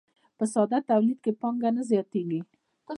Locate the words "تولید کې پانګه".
0.89-1.69